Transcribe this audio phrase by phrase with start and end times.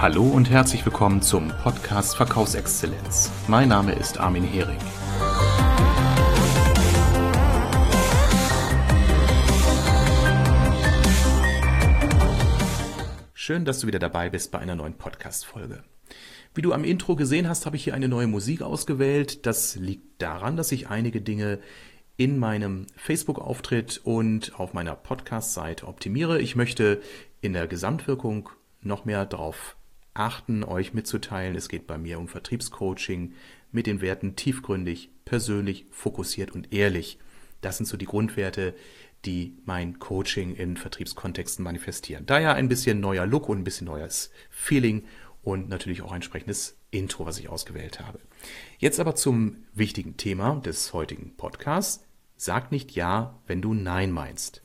[0.00, 3.32] Hallo und herzlich willkommen zum Podcast Verkaufsexzellenz.
[3.48, 4.78] Mein Name ist Armin Hering.
[13.34, 15.82] Schön, dass du wieder dabei bist bei einer neuen Podcast-Folge.
[16.54, 19.46] Wie du am Intro gesehen hast, habe ich hier eine neue Musik ausgewählt.
[19.46, 21.58] Das liegt daran, dass ich einige Dinge
[22.16, 26.40] in meinem Facebook-Auftritt und auf meiner Podcast-Seite optimiere.
[26.40, 27.02] Ich möchte
[27.40, 28.48] in der Gesamtwirkung
[28.80, 29.74] noch mehr darauf
[30.18, 31.56] achten, euch mitzuteilen.
[31.56, 33.34] Es geht bei mir um Vertriebscoaching
[33.70, 37.18] mit den Werten tiefgründig, persönlich, fokussiert und ehrlich.
[37.60, 38.74] Das sind so die Grundwerte,
[39.24, 42.26] die mein Coaching in Vertriebskontexten manifestieren.
[42.26, 45.04] Daher ein bisschen neuer Look und ein bisschen neues Feeling
[45.42, 48.20] und natürlich auch ein entsprechendes Intro, was ich ausgewählt habe.
[48.78, 52.04] Jetzt aber zum wichtigen Thema des heutigen Podcasts.
[52.36, 54.62] Sag nicht Ja, wenn du Nein meinst.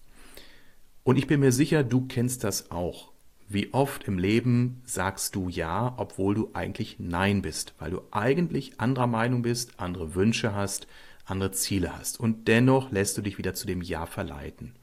[1.03, 3.12] Und ich bin mir sicher, du kennst das auch.
[3.49, 8.79] Wie oft im Leben sagst du Ja, obwohl du eigentlich Nein bist, weil du eigentlich
[8.79, 10.87] anderer Meinung bist, andere Wünsche hast,
[11.25, 12.19] andere Ziele hast.
[12.19, 14.73] Und dennoch lässt du dich wieder zu dem Ja verleiten.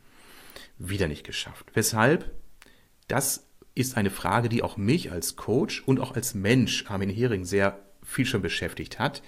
[0.78, 1.66] Wieder nicht geschafft.
[1.74, 2.32] Weshalb?
[3.08, 7.44] Das ist eine Frage, die auch mich als Coach und auch als Mensch, Armin Hering,
[7.44, 9.22] sehr viel schon beschäftigt hat.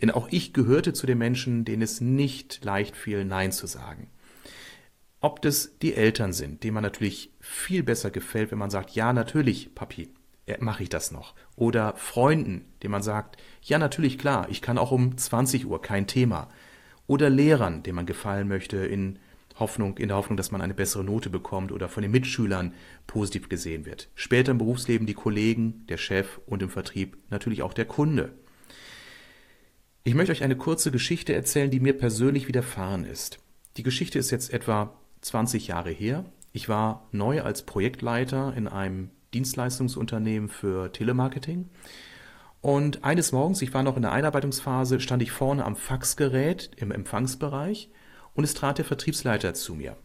[0.00, 4.08] Denn auch ich gehörte zu den Menschen, denen es nicht leicht fiel, Nein zu sagen.
[5.24, 9.14] Ob das die Eltern sind, denen man natürlich viel besser gefällt, wenn man sagt, ja,
[9.14, 10.10] natürlich, Papi,
[10.44, 11.34] äh, mache ich das noch.
[11.56, 16.06] Oder Freunden, denen man sagt, ja, natürlich, klar, ich kann auch um 20 Uhr, kein
[16.06, 16.50] Thema.
[17.06, 19.18] Oder Lehrern, denen man gefallen möchte in
[19.58, 22.74] Hoffnung, in der Hoffnung, dass man eine bessere Note bekommt oder von den Mitschülern
[23.06, 24.10] positiv gesehen wird.
[24.14, 28.34] Später im Berufsleben die Kollegen, der Chef und im Vertrieb natürlich auch der Kunde.
[30.02, 33.38] Ich möchte euch eine kurze Geschichte erzählen, die mir persönlich widerfahren ist.
[33.78, 36.24] Die Geschichte ist jetzt etwa 20 Jahre her.
[36.52, 41.68] Ich war neu als Projektleiter in einem Dienstleistungsunternehmen für Telemarketing.
[42.60, 46.92] Und eines Morgens, ich war noch in der Einarbeitungsphase, stand ich vorne am Faxgerät im
[46.92, 47.90] Empfangsbereich
[48.34, 49.96] und es trat der Vertriebsleiter zu mir.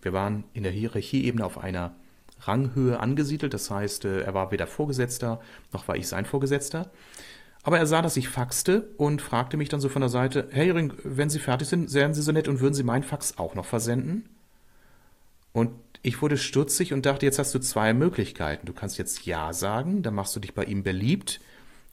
[0.00, 1.96] Wir waren in der Hierarchieebene auf einer
[2.40, 5.40] Ranghöhe angesiedelt, das heißt, äh, er war weder Vorgesetzter
[5.72, 6.90] noch war ich sein Vorgesetzter.
[7.62, 10.64] Aber er sah, dass ich faxte und fragte mich dann so von der Seite, Herr
[10.64, 13.56] Hering, wenn Sie fertig sind, wären Sie so nett und würden Sie mein Fax auch
[13.56, 14.28] noch versenden?
[15.56, 15.72] Und
[16.02, 18.66] ich wurde stutzig und dachte, jetzt hast du zwei Möglichkeiten.
[18.66, 21.40] Du kannst jetzt Ja sagen, dann machst du dich bei ihm beliebt,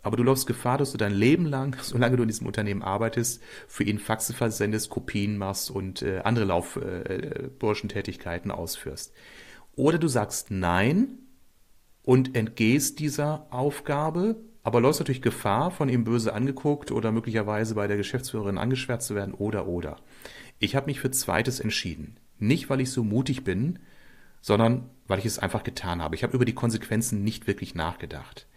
[0.01, 3.41] aber du läufst Gefahr, dass du dein Leben lang, solange du in diesem Unternehmen arbeitest,
[3.69, 9.13] für ihn Faxe versendest, Kopien machst und äh, andere Laufburschentätigkeiten äh, ausführst.
[9.77, 11.19] Oder du sagst Nein
[12.01, 14.35] und entgehst dieser Aufgabe
[14.65, 19.15] aber läufst natürlich Gefahr, von ihm böse angeguckt oder möglicherweise bei der Geschäftsführerin angeschwärzt zu
[19.15, 19.97] werden oder oder.
[20.59, 22.15] Ich habe mich für zweites entschieden.
[22.39, 23.79] Nicht, weil ich so mutig bin,
[24.41, 26.15] sondern weil ich es einfach getan habe.
[26.15, 28.47] Ich habe über die Konsequenzen nicht wirklich nachgedacht.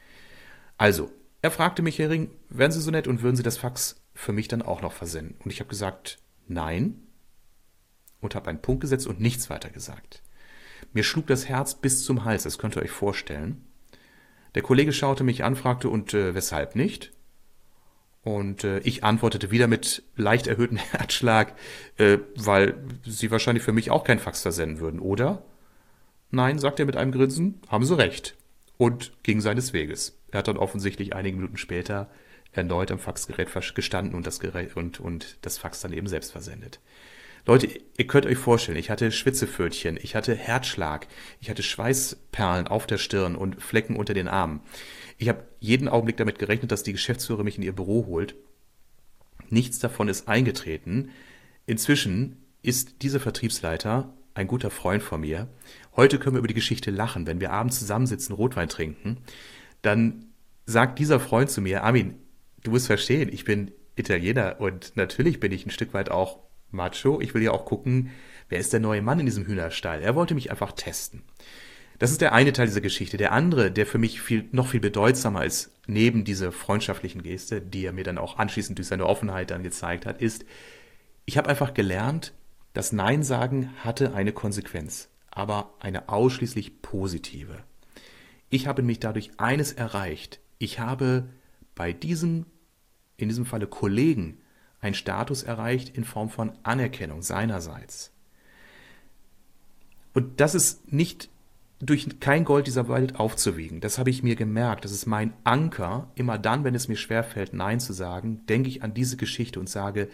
[0.79, 1.11] Also,
[1.43, 4.33] er fragte mich, Herr Ring, wären Sie so nett und würden Sie das Fax für
[4.33, 5.37] mich dann auch noch versenden?
[5.45, 7.03] Und ich habe gesagt, nein.
[8.21, 10.23] Und habe einen Punkt gesetzt und nichts weiter gesagt.
[10.93, 13.65] Mir schlug das Herz bis zum Hals, das könnt ihr euch vorstellen.
[14.55, 17.13] Der Kollege schaute mich an, fragte, und äh, weshalb nicht?
[18.27, 21.55] Und äh, ich antwortete wieder mit leicht erhöhtem Herzschlag,
[21.97, 25.45] äh, weil Sie wahrscheinlich für mich auch kein Fax versenden würden, oder?
[26.33, 28.35] Nein, sagte er mit einem Grinsen, haben Sie recht.
[28.79, 30.19] Und ging seines Weges.
[30.33, 32.11] Er hat dann offensichtlich einige Minuten später
[32.51, 36.81] erneut am Faxgerät gestanden und das, Gerät und, und das Fax dann eben selbst versendet.
[37.47, 41.07] Leute, ihr könnt euch vorstellen, ich hatte Schwitzefötchen, ich hatte Herzschlag,
[41.41, 44.63] ich hatte Schweißperlen auf der Stirn und Flecken unter den Armen.
[45.19, 48.34] Ich habe jeden Augenblick damit gerechnet, dass die Geschäftsführerin mich in ihr Büro holt.
[49.49, 51.10] Nichts davon ist eingetreten.
[51.66, 55.49] Inzwischen ist dieser Vertriebsleiter ein guter Freund von mir.
[55.94, 57.27] Heute können wir über die Geschichte lachen.
[57.27, 59.19] Wenn wir abends zusammensitzen, Rotwein trinken,
[59.82, 60.27] dann
[60.66, 62.15] sagt dieser Freund zu mir, Armin,
[62.62, 66.41] du musst verstehen, ich bin Italiener und natürlich bin ich ein Stück weit auch
[66.71, 67.21] Macho.
[67.21, 68.10] Ich will ja auch gucken,
[68.48, 70.03] wer ist der neue Mann in diesem Hühnerstall.
[70.03, 71.22] Er wollte mich einfach testen.
[71.98, 73.16] Das ist der eine Teil dieser Geschichte.
[73.16, 77.84] Der andere, der für mich viel, noch viel bedeutsamer ist, neben dieser freundschaftlichen Geste, die
[77.84, 80.45] er mir dann auch anschließend durch seine Offenheit dann gezeigt hat, ist,
[81.25, 82.34] ich habe einfach gelernt,
[82.75, 87.65] das Nein sagen hatte eine Konsequenz, aber eine ausschließlich positive.
[88.51, 90.41] Ich habe mich dadurch eines erreicht.
[90.59, 91.28] Ich habe
[91.75, 92.47] bei diesem,
[93.16, 94.39] in diesem Falle Kollegen,
[94.81, 98.13] einen Status erreicht in Form von Anerkennung seinerseits.
[100.13, 101.31] Und das ist nicht
[101.78, 103.81] durch kein Gold dieser Welt aufzuwiegen.
[103.81, 104.84] Das habe ich mir gemerkt.
[104.84, 106.11] Das ist mein Anker.
[106.15, 109.69] Immer dann, wenn es mir schwerfällt, Nein zu sagen, denke ich an diese Geschichte und
[109.69, 110.09] sage,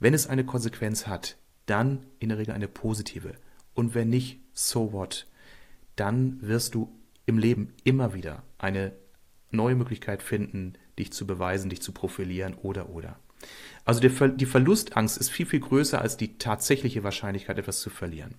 [0.00, 3.34] wenn es eine Konsequenz hat, dann in der Regel eine positive.
[3.74, 5.26] Und wenn nicht, so what?
[5.96, 6.92] Dann wirst du
[7.26, 8.92] im Leben immer wieder eine
[9.50, 13.18] neue Möglichkeit finden, dich zu beweisen, dich zu profilieren oder oder.
[13.84, 18.34] Also die Verlustangst ist viel, viel größer als die tatsächliche Wahrscheinlichkeit, etwas zu verlieren.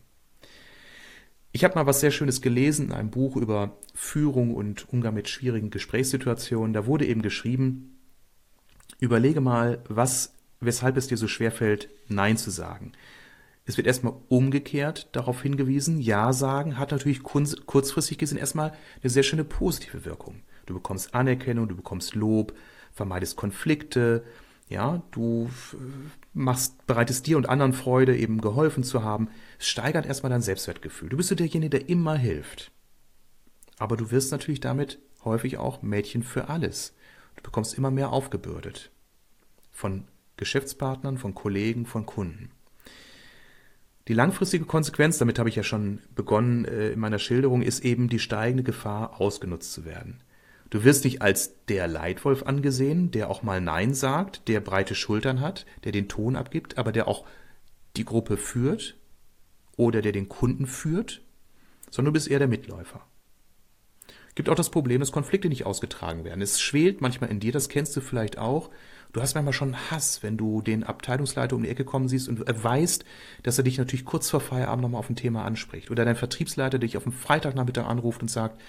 [1.55, 5.29] Ich habe mal was sehr Schönes gelesen in einem Buch über Führung und Umgang mit
[5.29, 6.73] schwierigen Gesprächssituationen.
[6.73, 7.97] Da wurde eben geschrieben,
[8.99, 12.91] überlege mal, was, weshalb es dir so schwer fällt, Nein zu sagen.
[13.63, 19.23] Es wird erstmal umgekehrt darauf hingewiesen, Ja sagen hat natürlich kurzfristig gesehen erstmal eine sehr
[19.23, 20.41] schöne positive Wirkung.
[20.65, 22.53] Du bekommst Anerkennung, du bekommst Lob,
[22.91, 24.25] vermeidest Konflikte,
[24.67, 25.49] ja, du
[26.35, 29.29] machst, bereitest dir und anderen Freude, eben geholfen zu haben.
[29.57, 31.09] Es steigert erstmal dein Selbstwertgefühl.
[31.09, 32.71] Du bist so derjenige, der immer hilft.
[33.79, 36.93] Aber du wirst natürlich damit häufig auch Mädchen für alles.
[37.35, 38.91] Du bekommst immer mehr aufgebürdet.
[39.71, 40.05] Von
[40.37, 42.51] Geschäftspartnern, von Kollegen, von Kunden.
[44.07, 48.07] Die langfristige Konsequenz, damit habe ich ja schon begonnen äh, in meiner Schilderung, ist eben
[48.07, 50.21] die steigende Gefahr, ausgenutzt zu werden.
[50.69, 55.39] Du wirst nicht als der Leitwolf angesehen, der auch mal Nein sagt, der breite Schultern
[55.39, 57.25] hat, der den Ton abgibt, aber der auch
[57.97, 58.95] die Gruppe führt
[59.77, 61.21] oder der den Kunden führt,
[61.89, 63.05] sondern du bist eher der Mitläufer.
[64.33, 66.41] Gibt auch das Problem, dass Konflikte nicht ausgetragen werden.
[66.41, 68.69] Es schwelt manchmal in dir, das kennst du vielleicht auch.
[69.13, 72.41] Du hast manchmal schon Hass, wenn du den Abteilungsleiter um die Ecke kommen siehst und
[72.45, 73.05] weißt,
[73.43, 75.89] dass er dich natürlich kurz vor Feierabend nochmal auf ein Thema anspricht.
[75.89, 78.59] Oder dein Vertriebsleiter dich auf dem Freitagnachmittag anruft und sagt,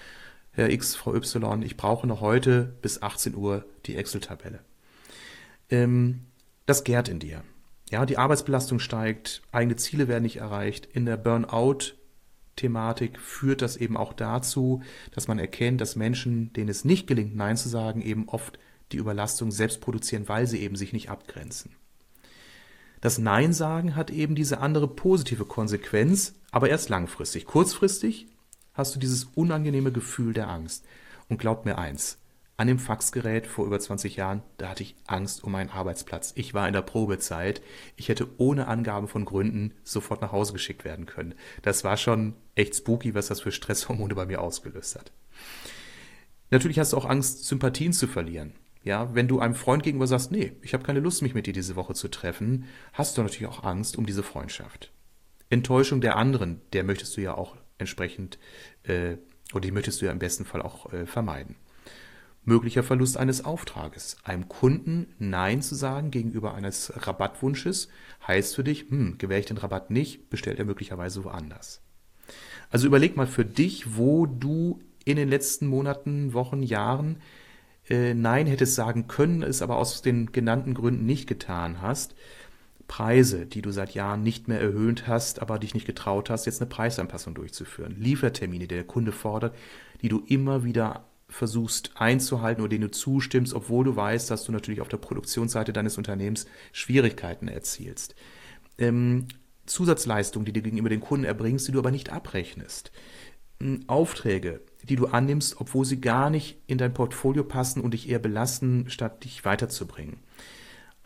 [0.57, 4.61] Herr X, Frau Y, ich brauche noch heute bis 18 Uhr die Excel-Tabelle.
[5.69, 6.21] Ähm,
[6.65, 7.43] das gärt in dir.
[7.91, 10.87] Ja, die Arbeitsbelastung steigt, eigene Ziele werden nicht erreicht.
[10.91, 14.81] In der Burnout-Thematik führt das eben auch dazu,
[15.11, 18.57] dass man erkennt, dass Menschen, denen es nicht gelingt, Nein zu sagen, eben oft
[18.91, 21.75] die Überlastung selbst produzieren, weil sie eben sich nicht abgrenzen.
[22.99, 27.45] Das Nein sagen hat eben diese andere positive Konsequenz, aber erst langfristig.
[27.45, 28.25] Kurzfristig
[28.77, 30.85] hast du dieses unangenehme Gefühl der Angst.
[31.27, 32.19] Und glaub mir eins,
[32.55, 36.31] an dem Faxgerät vor über 20 Jahren, da hatte ich Angst um meinen Arbeitsplatz.
[36.35, 37.61] Ich war in der Probezeit.
[37.95, 41.35] Ich hätte ohne Angaben von Gründen sofort nach Hause geschickt werden können.
[41.61, 45.11] Das war schon echt spooky, was das für Stresshormone bei mir ausgelöst hat.
[46.49, 48.53] Natürlich hast du auch Angst, Sympathien zu verlieren.
[48.83, 51.53] Ja, wenn du einem Freund gegenüber sagst, nee, ich habe keine Lust, mich mit dir
[51.53, 54.91] diese Woche zu treffen, hast du natürlich auch Angst um diese Freundschaft.
[55.49, 58.39] Enttäuschung der anderen, der möchtest du ja auch entsprechend,
[58.83, 59.17] äh,
[59.53, 61.55] oder die möchtest du ja im besten Fall auch äh, vermeiden.
[62.43, 64.15] Möglicher Verlust eines Auftrages.
[64.23, 67.89] Einem Kunden Nein zu sagen gegenüber eines Rabattwunsches
[68.25, 71.81] heißt für dich, hm, gewähre ich den Rabatt nicht, bestellt er möglicherweise woanders.
[72.69, 77.17] Also überleg mal für dich, wo du in den letzten Monaten, Wochen, Jahren
[77.89, 82.15] äh, Nein hättest sagen können, es aber aus den genannten Gründen nicht getan hast.
[82.87, 86.61] Preise, die du seit Jahren nicht mehr erhöht hast, aber dich nicht getraut hast, jetzt
[86.61, 87.95] eine Preisanpassung durchzuführen.
[87.99, 89.55] Liefertermine, die der Kunde fordert,
[90.01, 94.51] die du immer wieder versuchst einzuhalten oder denen du zustimmst, obwohl du weißt, dass du
[94.51, 98.15] natürlich auf der Produktionsseite deines Unternehmens Schwierigkeiten erzielst.
[98.77, 99.27] Ähm,
[99.65, 102.91] Zusatzleistungen, die du gegenüber den Kunden erbringst, die du aber nicht abrechnest.
[103.59, 108.07] Ähm, Aufträge, die du annimmst, obwohl sie gar nicht in dein Portfolio passen und dich
[108.07, 110.19] eher belasten, statt dich weiterzubringen.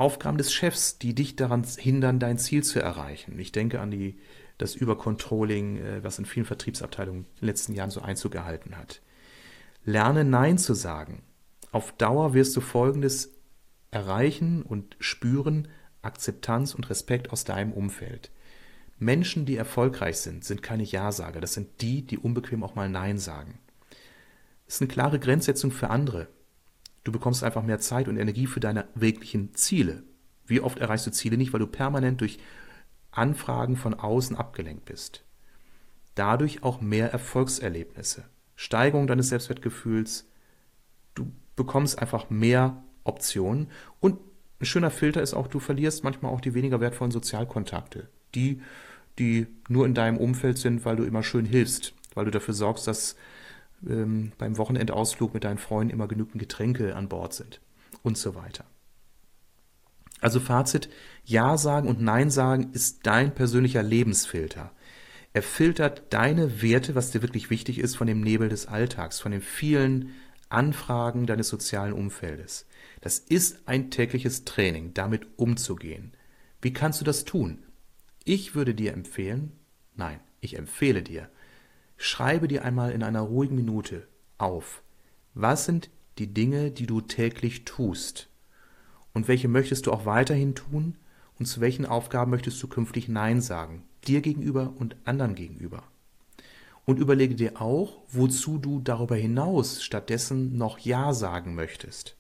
[0.02, 3.38] Aufgaben des Chefs, die dich daran hindern, dein Ziel zu erreichen.
[3.38, 4.18] Ich denke an die,
[4.58, 9.02] das Übercontrolling, äh, was in vielen Vertriebsabteilungen in den letzten Jahren so Einzug gehalten hat.
[9.86, 11.22] Lerne Nein zu sagen.
[11.72, 13.36] Auf Dauer wirst du Folgendes
[13.92, 15.68] erreichen und spüren,
[16.02, 18.32] Akzeptanz und Respekt aus deinem Umfeld.
[18.98, 21.42] Menschen, die erfolgreich sind, sind keine Ja-Sager.
[21.42, 23.60] Das sind die, die unbequem auch mal Nein sagen.
[24.66, 26.28] Das ist eine klare Grenzsetzung für andere.
[27.04, 30.04] Du bekommst einfach mehr Zeit und Energie für deine wirklichen Ziele.
[30.46, 32.40] Wie oft erreichst du Ziele nicht, weil du permanent durch
[33.12, 35.24] Anfragen von außen abgelenkt bist.
[36.16, 40.28] Dadurch auch mehr Erfolgserlebnisse, Steigerung deines Selbstwertgefühls.
[41.14, 43.68] Du bekommst einfach mehr Optionen
[44.00, 44.20] und
[44.60, 48.10] ein schöner Filter ist auch, du verlierst manchmal auch die weniger wertvollen Sozialkontakte.
[48.36, 48.62] Die,
[49.18, 52.88] die nur in deinem Umfeld sind, weil du immer schön hilfst, weil du dafür sorgst,
[52.88, 53.16] dass
[53.88, 57.62] ähm, beim Wochenendausflug mit deinen Freunden immer genügend Getränke an Bord sind
[58.04, 58.66] und so weiter.
[60.20, 60.90] Also Fazit,
[61.26, 64.72] Ja sagen und Nein sagen ist dein persönlicher Lebensfilter.
[65.34, 69.32] Er filtert deine Werte, was dir wirklich wichtig ist, von dem Nebel des Alltags, von
[69.32, 70.12] den vielen
[70.50, 72.68] Anfragen deines sozialen Umfeldes.
[73.00, 76.12] Das ist ein tägliches Training, damit umzugehen.
[76.62, 77.64] Wie kannst du das tun?
[78.24, 79.54] Ich würde dir empfehlen,
[79.96, 81.30] nein, ich empfehle dir,
[82.04, 84.08] Schreibe dir einmal in einer ruhigen Minute
[84.40, 84.82] auf,
[85.36, 88.28] was sind die Dinge, die du täglich tust
[89.14, 90.98] und welche möchtest du auch weiterhin tun
[91.38, 95.84] und zu welchen Aufgaben möchtest du künftig Nein sagen, dir gegenüber und anderen gegenüber.
[96.86, 102.16] Und überlege dir auch, wozu du darüber hinaus stattdessen noch Ja sagen möchtest.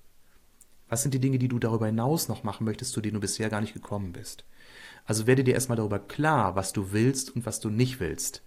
[0.89, 3.49] Was sind die Dinge, die du darüber hinaus noch machen möchtest, zu denen du bisher
[3.49, 4.45] gar nicht gekommen bist?
[5.05, 8.43] Also werde dir erstmal darüber klar, was du willst und was du nicht willst.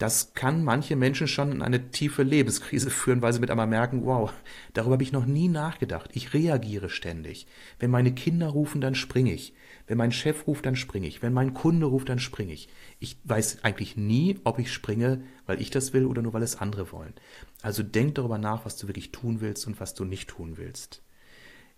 [0.00, 4.06] Das kann manche Menschen schon in eine tiefe Lebenskrise führen, weil sie mit einmal merken,
[4.06, 4.32] wow,
[4.72, 6.08] darüber habe ich noch nie nachgedacht.
[6.14, 7.46] Ich reagiere ständig.
[7.78, 9.52] Wenn meine Kinder rufen, dann springe ich.
[9.86, 11.20] Wenn mein Chef ruft, dann springe ich.
[11.20, 12.70] Wenn mein Kunde ruft, dann springe ich.
[12.98, 16.56] Ich weiß eigentlich nie, ob ich springe, weil ich das will oder nur weil es
[16.56, 17.12] andere wollen.
[17.60, 21.02] Also denk darüber nach, was du wirklich tun willst und was du nicht tun willst.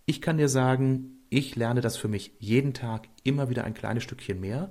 [0.07, 4.05] Ich kann dir sagen, ich lerne das für mich jeden Tag immer wieder ein kleines
[4.05, 4.71] Stückchen mehr.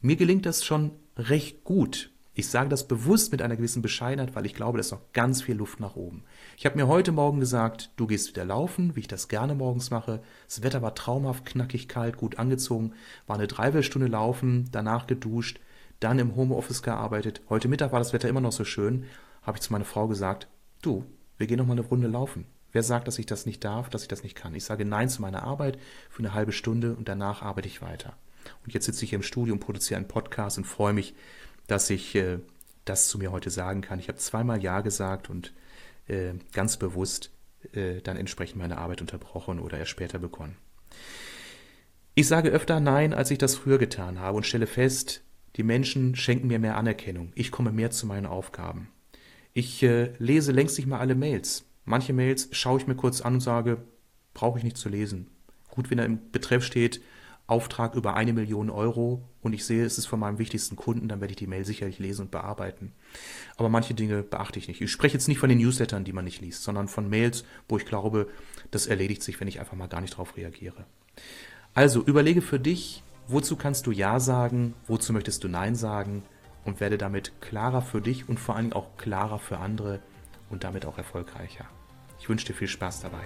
[0.00, 2.10] Mir gelingt das schon recht gut.
[2.38, 5.40] Ich sage das bewusst mit einer gewissen Bescheidenheit, weil ich glaube, da ist noch ganz
[5.40, 6.22] viel Luft nach oben.
[6.58, 9.90] Ich habe mir heute Morgen gesagt, du gehst wieder laufen, wie ich das gerne morgens
[9.90, 10.20] mache.
[10.46, 12.92] Das Wetter war traumhaft, knackig kalt, gut angezogen,
[13.26, 15.60] war eine Dreiviertelstunde laufen, danach geduscht,
[15.98, 17.40] dann im Homeoffice gearbeitet.
[17.48, 19.06] Heute Mittag war das Wetter immer noch so schön,
[19.40, 20.46] habe ich zu meiner Frau gesagt,
[20.82, 21.06] du,
[21.38, 22.44] wir gehen noch mal eine Runde laufen.
[22.70, 24.54] Wer sagt, dass ich das nicht darf, dass ich das nicht kann?
[24.54, 25.78] Ich sage Nein zu meiner Arbeit
[26.10, 28.12] für eine halbe Stunde und danach arbeite ich weiter.
[28.62, 31.14] Und jetzt sitze ich hier im Studio und produziere einen Podcast und freue mich,
[31.66, 32.38] dass ich äh,
[32.84, 33.98] das zu mir heute sagen kann.
[33.98, 35.52] Ich habe zweimal Ja gesagt und
[36.08, 37.30] äh, ganz bewusst
[37.72, 40.56] äh, dann entsprechend meine Arbeit unterbrochen oder erst später begonnen.
[42.14, 45.22] Ich sage öfter Nein, als ich das früher getan habe und stelle fest,
[45.56, 47.32] die Menschen schenken mir mehr Anerkennung.
[47.34, 48.88] Ich komme mehr zu meinen Aufgaben.
[49.52, 51.64] Ich äh, lese längst nicht mal alle Mails.
[51.84, 53.78] Manche Mails schaue ich mir kurz an und sage,
[54.34, 55.28] brauche ich nicht zu lesen.
[55.70, 57.00] Gut, wenn da im Betreff steht,
[57.46, 61.20] Auftrag über eine Million Euro und ich sehe, es ist von meinem wichtigsten Kunden, dann
[61.20, 62.92] werde ich die Mail sicherlich lesen und bearbeiten.
[63.56, 64.80] Aber manche Dinge beachte ich nicht.
[64.80, 67.76] Ich spreche jetzt nicht von den Newslettern, die man nicht liest, sondern von Mails, wo
[67.76, 68.28] ich glaube,
[68.72, 70.86] das erledigt sich, wenn ich einfach mal gar nicht drauf reagiere.
[71.72, 76.24] Also überlege für dich, wozu kannst du Ja sagen, wozu möchtest du Nein sagen
[76.64, 80.00] und werde damit klarer für dich und vor allem auch klarer für andere
[80.50, 81.66] und damit auch erfolgreicher.
[82.18, 83.22] Ich wünsche dir viel Spaß dabei.